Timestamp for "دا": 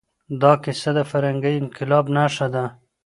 0.41-0.51